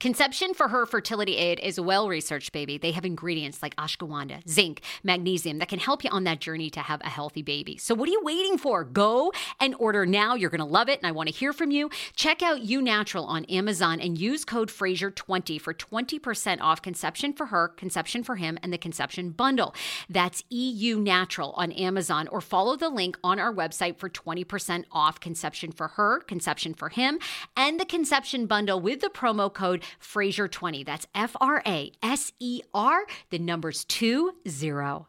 Conception 0.00 0.54
for 0.54 0.68
her 0.68 0.86
fertility 0.86 1.36
aid 1.36 1.60
is 1.60 1.78
well 1.78 2.08
researched, 2.08 2.52
baby. 2.52 2.78
They 2.78 2.92
have 2.92 3.04
ingredients 3.04 3.62
like 3.62 3.76
ashwagandha, 3.76 4.48
zinc, 4.48 4.80
magnesium 5.04 5.58
that 5.58 5.68
can 5.68 5.78
help 5.78 6.02
you 6.02 6.08
on 6.08 6.24
that 6.24 6.40
journey 6.40 6.70
to 6.70 6.80
have 6.80 7.02
a 7.04 7.10
healthy 7.10 7.42
baby. 7.42 7.76
So, 7.76 7.94
what 7.94 8.08
are 8.08 8.12
you 8.12 8.22
waiting 8.24 8.56
for? 8.56 8.82
Go 8.82 9.30
and 9.60 9.74
order 9.78 10.06
now. 10.06 10.34
You're 10.40 10.50
going 10.50 10.60
to 10.60 10.64
love 10.64 10.88
it, 10.88 10.98
and 10.98 11.06
I 11.06 11.12
want 11.12 11.28
to 11.28 11.34
hear 11.34 11.52
from 11.52 11.70
you. 11.70 11.90
Check 12.16 12.42
out 12.42 12.62
Eu 12.62 12.80
Natural 12.80 13.24
on 13.24 13.44
Amazon 13.46 14.00
and 14.00 14.18
use 14.18 14.44
code 14.44 14.68
Fraser20 14.70 15.60
for 15.60 15.74
20% 15.74 16.60
off 16.60 16.80
conception 16.80 17.32
for 17.32 17.46
her, 17.46 17.68
conception 17.68 18.22
for 18.22 18.36
him, 18.36 18.58
and 18.62 18.72
the 18.72 18.78
conception 18.78 19.30
bundle. 19.30 19.74
That's 20.08 20.42
EU 20.48 20.98
Natural 20.98 21.52
on 21.56 21.72
Amazon, 21.72 22.26
or 22.28 22.40
follow 22.40 22.76
the 22.76 22.88
link 22.88 23.18
on 23.22 23.38
our 23.38 23.52
website 23.52 23.98
for 23.98 24.08
20% 24.08 24.84
off 24.92 25.20
conception 25.20 25.72
for 25.72 25.88
her, 25.88 26.20
conception 26.20 26.74
for 26.74 26.88
him, 26.88 27.18
and 27.56 27.78
the 27.78 27.84
conception 27.84 28.46
bundle 28.46 28.80
with 28.80 29.00
the 29.00 29.08
promo 29.10 29.52
code 29.52 29.82
Fraser20. 30.00 30.84
That's 30.86 31.06
F 31.14 31.36
R 31.40 31.62
A 31.66 31.92
S 32.02 32.32
E 32.40 32.62
R, 32.72 33.04
the 33.30 33.38
numbers 33.38 33.84
two 33.84 34.36
zero. 34.48 35.08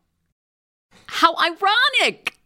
How 1.07 1.35
ironic! 1.37 2.37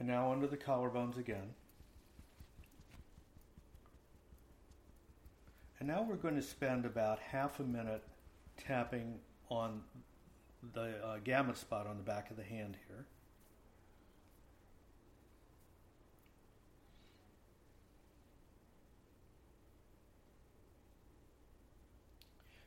And 0.00 0.08
now 0.08 0.32
under 0.32 0.46
the 0.46 0.56
collarbones 0.56 1.18
again. 1.18 1.54
And 5.78 5.86
now 5.86 6.02
we're 6.02 6.16
going 6.16 6.36
to 6.36 6.42
spend 6.42 6.86
about 6.86 7.18
half 7.18 7.60
a 7.60 7.64
minute 7.64 8.02
tapping 8.56 9.18
on 9.50 9.82
the 10.72 11.04
uh, 11.04 11.18
gamut 11.22 11.58
spot 11.58 11.86
on 11.86 11.98
the 11.98 12.02
back 12.02 12.30
of 12.30 12.38
the 12.38 12.42
hand 12.42 12.78
here. 12.88 13.04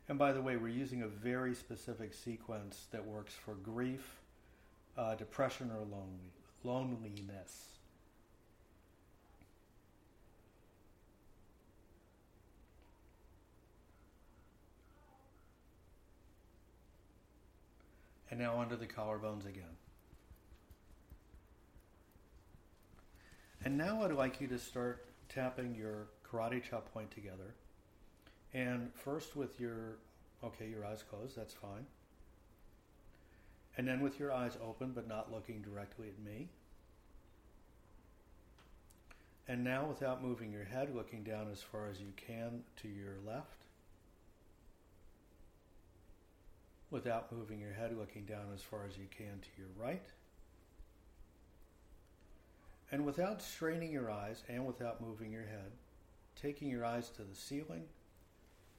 And 0.08 0.20
by 0.20 0.34
the 0.34 0.42
way, 0.42 0.58
we're 0.58 0.68
using 0.68 1.02
a 1.02 1.08
very 1.08 1.56
specific 1.56 2.14
sequence 2.14 2.86
that 2.92 3.04
works 3.04 3.34
for 3.34 3.56
grief, 3.56 4.20
uh, 4.96 5.16
depression, 5.16 5.72
or 5.72 5.80
lonely 5.80 6.32
loneliness. 6.64 7.70
And 18.30 18.40
now 18.40 18.60
under 18.60 18.76
the 18.76 18.88
collarbones 18.88 19.46
again. 19.46 19.64
And 23.64 23.78
now 23.78 24.04
I'd 24.04 24.12
like 24.12 24.42
you 24.42 24.48
to 24.48 24.58
start 24.60 25.06
tapping 25.30 25.76
your 25.76 26.08
karate 26.30 26.62
chop 26.68 26.92
point 26.92 27.12
together. 27.12 27.54
And 28.54 28.92
first 28.94 29.36
with 29.36 29.60
your, 29.60 29.98
okay, 30.44 30.68
your 30.68 30.86
eyes 30.86 31.04
closed, 31.08 31.36
that's 31.36 31.54
fine. 31.54 31.86
And 33.78 33.88
then 33.88 34.02
with 34.02 34.20
your 34.20 34.32
eyes 34.32 34.58
open 34.64 34.92
but 34.94 35.08
not 35.08 35.32
looking 35.32 35.62
directly 35.62 36.08
at 36.08 36.24
me. 36.24 36.50
And 39.48 39.64
now, 39.64 39.86
without 39.86 40.24
moving 40.24 40.54
your 40.54 40.64
head, 40.64 40.96
looking 40.96 41.24
down 41.24 41.48
as 41.52 41.62
far 41.62 41.90
as 41.90 42.00
you 42.00 42.14
can 42.16 42.64
to 42.82 42.88
your 42.88 43.16
left. 43.26 43.66
Without 46.92 47.32
moving 47.32 47.60
your 47.60 47.74
head, 47.74 47.98
looking 47.98 48.24
down 48.24 48.46
as 48.54 48.62
far 48.62 48.86
as 48.88 48.98
you 48.98 49.08
can 49.12 49.42
to 49.42 49.50
your 49.58 49.68
right. 49.78 50.06
And 52.92 53.06
without 53.06 53.42
straining 53.42 53.92
your 53.92 54.12
eyes 54.12 54.44
and 54.48 54.66
without 54.66 55.02
moving 55.02 55.32
your 55.32 55.46
head, 55.46 55.72
taking 56.40 56.70
your 56.70 56.86
eyes 56.86 57.10
to 57.10 57.24
the 57.24 57.36
ceiling 57.36 57.84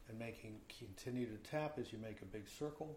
and 0.09 0.19
making 0.19 0.61
continue 0.79 1.27
to 1.27 1.51
tap 1.51 1.79
as 1.79 1.93
you 1.93 1.99
make 1.99 2.23
a 2.23 2.27
big 2.27 2.49
circle. 2.49 2.97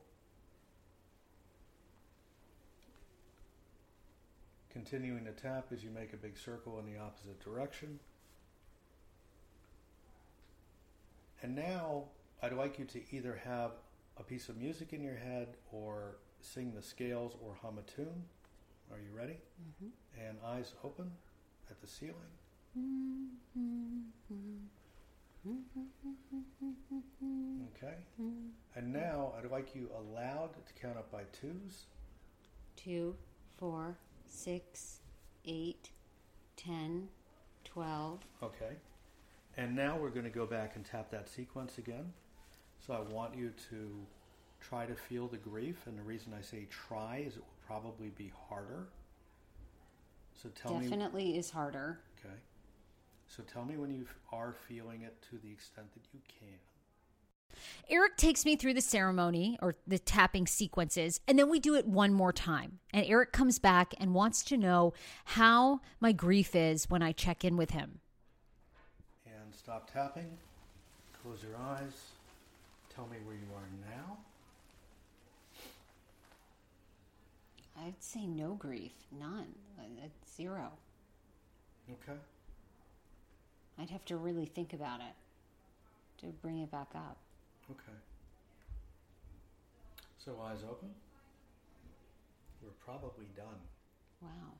Continuing 4.77 5.25
to 5.25 5.31
tap 5.31 5.69
as 5.73 5.83
you 5.83 5.89
make 5.89 6.13
a 6.13 6.17
big 6.17 6.37
circle 6.37 6.77
in 6.77 6.85
the 6.85 6.99
opposite 6.99 7.43
direction. 7.43 7.99
And 11.41 11.55
now 11.55 12.03
I'd 12.43 12.53
like 12.53 12.77
you 12.77 12.85
to 12.85 13.01
either 13.11 13.41
have 13.43 13.71
a 14.19 14.23
piece 14.23 14.49
of 14.49 14.57
music 14.57 14.93
in 14.93 15.01
your 15.01 15.15
head 15.15 15.47
or 15.71 16.17
sing 16.41 16.73
the 16.75 16.83
scales 16.83 17.35
or 17.43 17.55
hum 17.59 17.79
a 17.79 17.91
tune. 17.91 18.25
Are 18.91 18.99
you 18.99 19.17
ready? 19.17 19.37
Mm-hmm. 19.83 20.27
And 20.27 20.37
eyes 20.45 20.75
open 20.83 21.09
at 21.71 21.81
the 21.81 21.87
ceiling. 21.87 22.13
Okay. 27.75 27.95
And 28.75 28.93
now 28.93 29.33
I'd 29.39 29.49
like 29.49 29.73
you 29.73 29.89
aloud 29.97 30.51
to 30.67 30.73
count 30.79 30.97
up 30.97 31.11
by 31.11 31.23
twos. 31.33 31.85
Two, 32.75 33.15
four, 33.57 33.97
six, 34.29 34.99
eight, 35.45 35.89
ten, 36.55 37.07
twelve. 37.63 38.19
Okay. 38.43 38.75
And 39.57 39.75
now 39.75 39.97
we're 39.97 40.09
going 40.09 40.25
to 40.25 40.29
go 40.29 40.45
back 40.45 40.75
and 40.75 40.85
tap 40.85 41.09
that 41.11 41.27
sequence 41.27 41.77
again. 41.77 42.13
So 42.85 42.93
I 42.93 43.13
want 43.13 43.35
you 43.35 43.51
to 43.69 44.05
try 44.61 44.85
to 44.85 44.95
feel 44.95 45.27
the 45.27 45.37
grief. 45.37 45.77
And 45.87 45.97
the 45.97 46.03
reason 46.03 46.33
I 46.37 46.41
say 46.41 46.67
try 46.69 47.23
is 47.25 47.37
it 47.37 47.39
will 47.39 47.65
probably 47.65 48.09
be 48.09 48.31
harder. 48.49 48.87
So 50.33 50.49
tell 50.49 50.73
Definitely 50.73 50.85
me. 50.85 50.89
Definitely 50.89 51.37
is 51.37 51.49
harder. 51.49 51.99
Okay. 52.19 52.35
So 53.27 53.43
tell 53.43 53.65
me 53.65 53.77
when 53.77 53.91
you 53.91 54.05
are 54.31 54.53
feeling 54.67 55.01
it 55.01 55.15
to 55.31 55.37
the 55.43 55.51
extent 55.51 55.87
that 55.93 56.03
you 56.13 56.19
can. 56.27 56.59
Eric 57.89 58.17
takes 58.17 58.43
me 58.43 58.57
through 58.57 58.73
the 58.73 58.81
ceremony 58.81 59.57
or 59.61 59.77
the 59.87 59.97
tapping 59.97 60.45
sequences, 60.45 61.21
and 61.25 61.39
then 61.39 61.49
we 61.49 61.59
do 61.59 61.75
it 61.75 61.87
one 61.87 62.13
more 62.13 62.33
time. 62.33 62.79
And 62.91 63.05
Eric 63.05 63.31
comes 63.31 63.59
back 63.59 63.93
and 63.97 64.13
wants 64.13 64.43
to 64.45 64.57
know 64.57 64.93
how 65.23 65.79
my 66.01 66.11
grief 66.11 66.53
is 66.53 66.89
when 66.89 67.01
I 67.01 67.13
check 67.13 67.45
in 67.45 67.55
with 67.55 67.71
him. 67.71 67.99
And 69.25 69.55
stop 69.55 69.91
tapping. 69.91 70.37
Close 71.21 71.41
your 71.43 71.55
eyes. 71.57 72.11
Tell 72.93 73.07
me 73.07 73.17
where 73.25 73.35
you 73.35 73.47
are 73.55 73.95
now. 73.95 74.17
I'd 77.85 78.01
say 78.03 78.25
no 78.25 78.55
grief, 78.55 78.91
none, 79.17 79.53
uh, 79.79 80.07
zero. 80.35 80.71
Okay. 81.89 82.19
I'd 83.79 83.91
have 83.91 84.03
to 84.05 84.17
really 84.17 84.45
think 84.45 84.73
about 84.73 84.99
it 84.99 86.21
to 86.21 86.27
bring 86.41 86.59
it 86.59 86.71
back 86.71 86.89
up. 86.95 87.17
Okay. 87.71 87.97
So 90.17 90.39
eyes 90.41 90.59
open. 90.69 90.89
We're 92.61 92.69
probably 92.83 93.25
done. 93.35 93.59
Wow. 94.21 94.53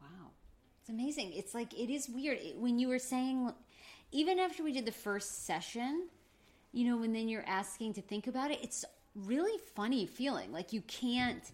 Wow. 0.00 0.30
It's 0.80 0.90
amazing. 0.90 1.32
It's 1.34 1.54
like, 1.54 1.72
it 1.74 1.92
is 1.92 2.08
weird. 2.08 2.38
It, 2.38 2.56
when 2.56 2.78
you 2.78 2.88
were 2.88 2.98
saying, 2.98 3.52
even 4.12 4.38
after 4.38 4.62
we 4.62 4.72
did 4.72 4.86
the 4.86 4.92
first 4.92 5.44
session, 5.46 6.08
you 6.72 6.84
know, 6.88 6.96
when 6.96 7.12
then 7.12 7.28
you're 7.28 7.46
asking 7.46 7.94
to 7.94 8.02
think 8.02 8.26
about 8.26 8.50
it, 8.50 8.58
it's 8.62 8.84
really 9.14 9.58
funny 9.74 10.06
feeling. 10.06 10.52
Like 10.52 10.72
you 10.72 10.82
can't 10.82 11.50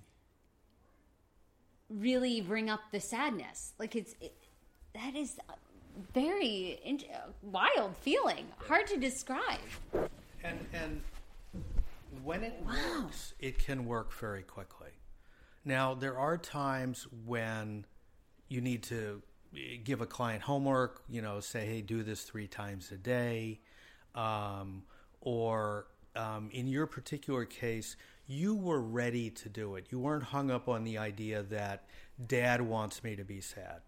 really 1.88 2.40
bring 2.40 2.68
up 2.70 2.80
the 2.90 3.00
sadness. 3.00 3.72
Like 3.78 3.96
it's, 3.96 4.14
it, 4.20 4.34
that 4.94 5.14
is 5.14 5.38
very 6.14 6.78
wild 7.42 7.96
feeling. 7.98 8.46
Hard 8.66 8.86
to 8.88 8.96
describe. 8.96 9.60
And 10.44 10.58
and 10.72 11.02
when 12.22 12.42
it 12.42 12.54
works, 12.64 13.34
it 13.38 13.58
can 13.58 13.84
work 13.84 14.12
very 14.12 14.42
quickly. 14.42 14.90
Now 15.64 15.94
there 15.94 16.18
are 16.18 16.36
times 16.36 17.06
when 17.24 17.86
you 18.48 18.60
need 18.60 18.82
to 18.84 19.22
give 19.84 20.00
a 20.00 20.06
client 20.06 20.42
homework. 20.42 21.02
You 21.08 21.22
know, 21.22 21.40
say, 21.40 21.66
hey, 21.66 21.80
do 21.80 22.02
this 22.02 22.22
three 22.24 22.48
times 22.48 22.90
a 22.90 22.96
day, 22.96 23.60
um, 24.14 24.82
or 25.20 25.86
um, 26.16 26.50
in 26.52 26.66
your 26.66 26.86
particular 26.86 27.44
case, 27.44 27.96
you 28.26 28.54
were 28.54 28.80
ready 28.80 29.30
to 29.30 29.48
do 29.48 29.76
it. 29.76 29.86
You 29.90 29.98
weren't 29.98 30.24
hung 30.24 30.50
up 30.50 30.68
on 30.68 30.84
the 30.84 30.98
idea 30.98 31.42
that 31.44 31.84
dad 32.26 32.62
wants 32.62 33.02
me 33.02 33.16
to 33.16 33.24
be 33.24 33.40
sad. 33.40 33.80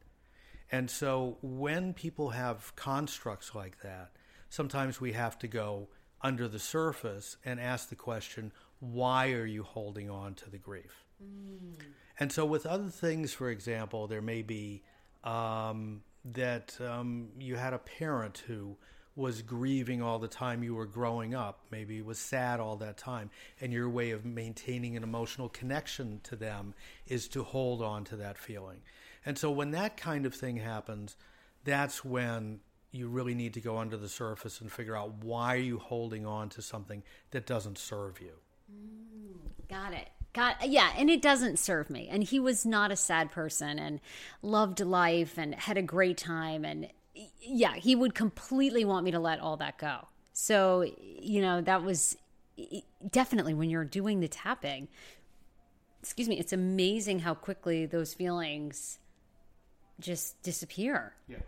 And 0.73 0.91
so 0.91 1.39
when 1.43 1.93
people 1.95 2.31
have 2.31 2.75
constructs 2.77 3.55
like 3.55 3.81
that, 3.83 4.13
sometimes 4.49 5.01
we 5.01 5.13
have 5.13 5.39
to 5.41 5.49
go 5.49 5.89
under 6.25 6.49
the 6.49 6.59
surface 6.59 7.37
and 7.45 7.61
ask 7.61 7.91
the 7.91 7.95
question, 7.95 8.51
why 8.81 9.31
are 9.33 9.47
you 9.47 9.63
holding 9.63 10.11
on 10.11 10.35
to 10.35 10.51
the 10.51 10.59
grief? 10.59 11.05
Mm. 11.23 11.81
And 12.19 12.33
so 12.33 12.45
with 12.45 12.67
other 12.67 12.89
things, 12.89 13.33
for 13.33 13.51
example, 13.51 14.07
there 14.07 14.23
may 14.23 14.43
be 14.43 14.83
um, 15.23 16.03
that 16.25 16.77
um, 16.81 17.29
you 17.39 17.57
had 17.57 17.75
a 17.75 17.79
parent 17.79 18.43
who 18.47 18.77
was 19.17 19.43
grieving 19.43 20.03
all 20.03 20.19
the 20.19 20.27
time 20.27 20.65
you 20.65 20.75
were 20.75 20.87
growing 20.87 21.35
up, 21.35 21.61
maybe 21.71 22.03
was 22.03 22.19
sad 22.19 22.59
all 22.59 22.77
that 22.77 22.97
time, 22.97 23.31
and 23.61 23.73
your 23.73 23.89
way 23.89 24.11
of 24.11 24.25
maintaining 24.25 24.97
an 24.97 25.05
emotional 25.05 25.49
connection 25.51 26.21
to 26.25 26.35
them 26.35 26.75
is 27.07 27.29
to 27.29 27.43
hold 27.45 27.81
on 27.81 28.03
to 28.05 28.17
that 28.17 28.37
feeling. 28.37 28.81
And 29.25 29.39
so 29.39 29.51
when 29.51 29.71
that 29.71 29.97
kind 29.97 30.27
of 30.27 30.35
thing 30.35 30.57
happens, 30.57 31.17
that's 31.65 32.05
when 32.05 32.61
you 32.95 33.09
really 33.09 33.35
need 33.35 33.55
to 33.55 33.61
go 33.61 33.79
under 33.79 33.97
the 33.97 34.09
surface 34.09 34.61
and 34.61 34.71
figure 34.71 34.97
out 34.97 35.25
why 35.25 35.55
are 35.55 35.59
you 35.59 35.79
holding 35.79 36.25
on 36.25 36.49
to 36.51 36.63
something 36.63 37.03
that 37.33 37.45
doesn't 37.45 37.77
serve 37.77 38.21
you. 38.21 38.33
Mm, 38.73 39.69
got 39.69 39.93
it. 39.93 40.11
Got 40.33 40.69
yeah, 40.69 40.93
and 40.97 41.11
it 41.11 41.21
doesn't 41.21 41.59
serve 41.59 41.91
me. 41.91 42.09
And 42.09 42.23
he 42.23 42.39
was 42.39 42.65
not 42.65 42.93
a 42.93 42.97
sad 42.97 43.33
person 43.33 43.81
and 43.81 44.01
loved 44.43 44.79
life 44.79 45.37
and 45.37 45.57
had 45.57 45.77
a 45.77 45.83
great 45.83 46.17
time 46.17 46.65
and 46.65 46.89
yeah, 47.41 47.75
he 47.75 47.97
would 47.97 48.15
completely 48.15 48.85
want 48.85 49.05
me 49.05 49.11
to 49.11 49.19
let 49.19 49.41
all 49.41 49.57
that 49.59 49.79
go. 49.79 50.09
So, 50.33 50.85
you 51.01 51.43
know, 51.43 51.61
that 51.63 51.83
was 51.83 52.17
definitely 53.11 53.55
when 53.55 53.71
you're 53.71 53.85
doing 53.85 54.21
the 54.21 54.29
tapping. 54.29 54.89
Excuse 56.01 56.29
me, 56.29 56.39
it's 56.39 56.53
amazing 56.53 57.21
how 57.21 57.35
quickly 57.35 57.87
those 57.87 58.15
feelings 58.15 58.99
just 60.01 60.43
disappear. 60.43 61.15
Yeah. 61.29 61.39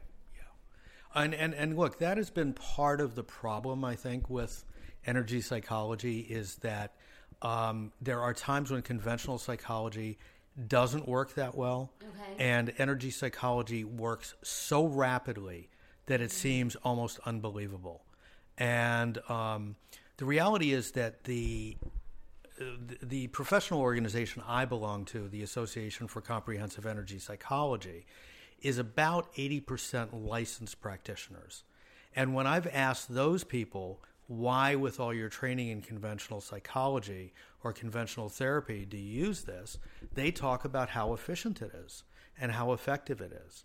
And 1.17 1.35
and 1.35 1.55
and 1.55 1.77
look, 1.77 1.99
that 1.99 2.19
has 2.19 2.31
been 2.31 2.53
part 2.53 3.01
of 3.01 3.15
the 3.15 3.25
problem 3.25 3.85
I 3.85 3.97
think 3.97 4.29
with 4.29 4.65
energy 5.07 5.41
psychology 5.41 6.21
is 6.21 6.57
that 6.57 6.95
um, 7.43 7.93
there 8.01 8.21
are 8.21 8.35
times 8.35 8.71
when 8.71 8.83
conventional 8.83 9.39
psychology 9.39 10.19
doesn't 10.69 11.09
work 11.09 11.35
that 11.35 11.55
well, 11.55 11.93
okay. 12.03 12.45
and 12.45 12.73
energy 12.79 13.11
psychology 13.11 13.85
works 13.85 14.35
so 14.43 14.87
rapidly 14.87 15.69
that 16.07 16.21
it 16.21 16.31
seems 16.31 16.77
almost 16.77 17.19
unbelievable. 17.27 18.05
And 18.57 19.19
um, 19.29 19.77
the 20.17 20.25
reality 20.25 20.73
is 20.73 20.93
that 20.93 21.25
the 21.25 21.77
the 23.03 23.27
professional 23.29 23.81
organization 23.81 24.43
I 24.47 24.65
belong 24.65 25.05
to, 25.07 25.29
the 25.29 25.43
Association 25.43 26.09
for 26.09 26.21
Comprehensive 26.21 26.87
Energy 26.87 27.19
Psychology, 27.19 28.07
is 28.61 28.79
about 28.79 29.33
80% 29.35 30.09
licensed 30.13 30.81
practitioners. 30.81 31.65
And 32.15 32.35
when 32.35 32.47
I've 32.47 32.67
asked 32.69 33.13
those 33.13 33.45
people, 33.45 34.03
why, 34.27 34.75
with 34.75 34.99
all 34.99 35.15
your 35.15 35.29
training 35.29 35.69
in 35.69 35.83
conventional 35.83 36.41
psychology 36.41 37.33
or 37.63 37.73
conventional 37.73 38.29
therapy, 38.29 38.85
do 38.85 38.97
you 38.97 39.27
use 39.27 39.43
this? 39.43 39.79
They 40.15 40.31
talk 40.31 40.65
about 40.65 40.91
how 40.91 41.13
efficient 41.13 41.63
it 41.63 41.73
is 41.75 42.05
and 42.39 42.53
how 42.53 42.73
effective 42.73 43.21
it 43.21 43.33
is. 43.47 43.65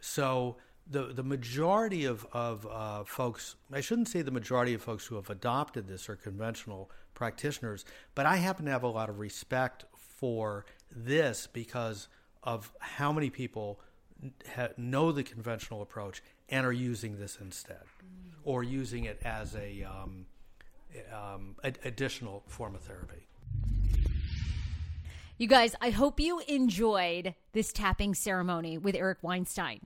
So, 0.00 0.56
the, 0.90 1.04
the 1.04 1.22
majority 1.22 2.06
of, 2.06 2.26
of 2.32 2.66
uh, 2.66 3.04
folks, 3.04 3.54
I 3.72 3.80
shouldn't 3.80 4.08
say 4.08 4.22
the 4.22 4.32
majority 4.32 4.74
of 4.74 4.82
folks 4.82 5.06
who 5.06 5.14
have 5.14 5.30
adopted 5.30 5.86
this 5.86 6.08
are 6.08 6.16
conventional 6.16 6.90
practitioners, 7.14 7.84
but 8.16 8.26
I 8.26 8.36
happen 8.36 8.64
to 8.64 8.72
have 8.72 8.82
a 8.82 8.88
lot 8.88 9.08
of 9.08 9.20
respect 9.20 9.84
for 9.96 10.64
this 10.90 11.46
because 11.52 12.08
of 12.42 12.72
how 12.80 13.12
many 13.12 13.30
people 13.30 13.80
know 14.76 15.12
the 15.12 15.22
conventional 15.22 15.82
approach 15.82 16.22
and 16.48 16.66
are 16.66 16.72
using 16.72 17.18
this 17.18 17.38
instead, 17.40 17.82
mm. 17.82 18.32
or 18.44 18.62
using 18.62 19.04
it 19.04 19.20
as 19.24 19.54
a 19.56 19.84
um, 19.84 20.26
um, 21.12 21.56
additional 21.62 22.42
form 22.46 22.74
of 22.74 22.82
therapy. 22.82 23.26
You 25.38 25.48
guys, 25.48 25.74
I 25.80 25.90
hope 25.90 26.20
you 26.20 26.40
enjoyed 26.46 27.34
this 27.52 27.72
tapping 27.72 28.14
ceremony 28.14 28.78
with 28.78 28.94
Eric 28.94 29.18
Weinstein. 29.22 29.80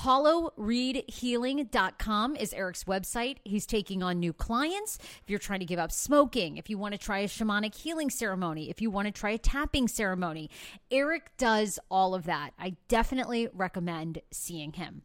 HollowReedHealing.com 0.00 2.36
is 2.36 2.52
Eric's 2.52 2.84
website. 2.84 3.38
He's 3.44 3.66
taking 3.66 4.02
on 4.02 4.20
new 4.20 4.32
clients. 4.32 4.98
If 5.00 5.28
you're 5.28 5.38
trying 5.38 5.60
to 5.60 5.66
give 5.66 5.78
up 5.78 5.92
smoking, 5.92 6.56
if 6.56 6.70
you 6.70 6.78
want 6.78 6.92
to 6.92 6.98
try 6.98 7.20
a 7.20 7.28
shamanic 7.28 7.74
healing 7.74 8.10
ceremony, 8.10 8.68
if 8.70 8.82
you 8.82 8.90
want 8.90 9.06
to 9.06 9.12
try 9.12 9.30
a 9.30 9.38
tapping 9.38 9.88
ceremony, 9.88 10.50
Eric 10.90 11.30
does 11.36 11.78
all 11.90 12.14
of 12.14 12.24
that. 12.24 12.52
I 12.58 12.76
definitely 12.88 13.48
recommend 13.52 14.20
seeing 14.30 14.72
him. 14.72 15.02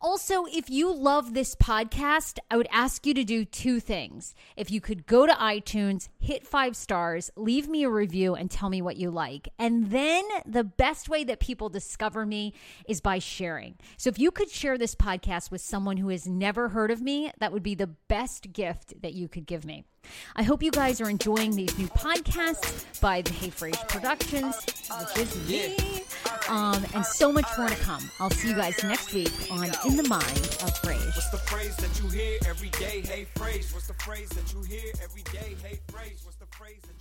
Also, 0.00 0.44
if 0.46 0.70
you 0.70 0.92
love 0.92 1.34
this 1.34 1.54
podcast, 1.54 2.38
I 2.50 2.56
would 2.56 2.68
ask 2.70 3.06
you 3.06 3.14
to 3.14 3.24
do 3.24 3.44
two 3.44 3.80
things. 3.80 4.34
If 4.56 4.70
you 4.70 4.80
could 4.80 5.06
go 5.06 5.26
to 5.26 5.32
iTunes, 5.32 6.08
hit 6.18 6.46
five 6.46 6.76
stars, 6.76 7.30
leave 7.36 7.68
me 7.68 7.84
a 7.84 7.90
review, 7.90 8.34
and 8.34 8.50
tell 8.50 8.70
me 8.70 8.82
what 8.82 8.96
you 8.96 9.10
like. 9.10 9.48
And 9.58 9.90
then 9.90 10.24
the 10.46 10.64
best 10.64 11.08
way 11.08 11.24
that 11.24 11.40
people 11.40 11.68
discover 11.68 12.24
me 12.26 12.54
is 12.88 13.00
by 13.00 13.18
sharing. 13.18 13.76
So 13.96 14.08
if 14.08 14.18
you 14.18 14.30
could 14.30 14.50
share 14.50 14.78
this 14.78 14.94
podcast 14.94 15.50
with 15.50 15.60
someone 15.60 15.96
who 15.96 16.08
has 16.08 16.26
never 16.26 16.68
heard 16.68 16.90
of 16.90 17.00
me, 17.00 17.30
that 17.38 17.52
would 17.52 17.62
be 17.62 17.74
the 17.74 17.86
best 17.86 18.52
gift 18.52 19.00
that 19.02 19.14
you 19.14 19.28
could 19.28 19.46
give 19.46 19.64
me. 19.64 19.84
I 20.36 20.42
hope 20.42 20.62
you 20.62 20.70
guys 20.70 21.00
are 21.00 21.08
enjoying 21.08 21.54
these 21.56 21.76
new 21.78 21.88
podcasts 21.88 23.00
by 23.00 23.22
the 23.22 23.32
Hey 23.32 23.48
Frase 23.48 23.88
Productions, 23.88 24.56
which 24.98 25.18
is 25.18 25.48
me, 25.48 26.02
um, 26.48 26.84
and 26.94 27.04
so 27.04 27.32
much 27.32 27.46
more 27.56 27.68
to 27.68 27.76
come. 27.76 28.10
I'll 28.18 28.30
see 28.30 28.48
you 28.48 28.54
guys 28.54 28.82
next 28.84 29.12
week 29.12 29.32
on 29.50 29.64
In 29.86 29.96
the 29.96 30.06
Mind 30.08 30.22
of 30.22 30.72
Frase. 30.82 31.06
What's 31.06 31.30
the 31.30 31.38
phrase 31.38 31.76
that 31.76 32.02
you 32.02 32.08
hear 32.10 32.38
every 32.46 32.70
day? 32.70 33.02
Hey, 33.02 33.26
Frase. 33.34 33.72
What's 33.72 33.86
the 33.86 33.94
phrase 33.94 34.28
that 34.30 34.52
you 34.52 34.62
hear 34.62 34.92
every 35.02 35.22
day? 35.22 35.56
Hey, 35.62 35.80
Frase. 35.88 36.24
What's 36.24 36.36
the 36.36 36.46
phrase 36.46 36.80
that 36.82 36.99